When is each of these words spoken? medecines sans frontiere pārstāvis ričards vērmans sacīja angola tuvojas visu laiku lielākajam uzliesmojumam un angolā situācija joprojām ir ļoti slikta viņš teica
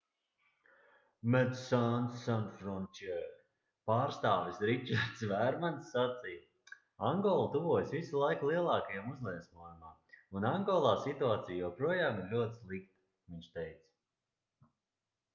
medecines 1.33 2.15
sans 2.21 2.47
frontiere 2.61 3.27
pārstāvis 3.91 4.61
ričards 4.69 5.21
vērmans 5.33 5.91
sacīja 5.97 6.73
angola 7.11 7.45
tuvojas 7.57 7.93
visu 7.97 8.23
laiku 8.23 8.49
lielākajam 8.53 9.13
uzliesmojumam 9.13 10.41
un 10.41 10.49
angolā 10.55 10.95
situācija 11.05 11.61
joprojām 11.67 12.19
ir 12.25 12.33
ļoti 12.35 12.61
slikta 12.63 13.35
viņš 13.37 13.53
teica 13.61 14.69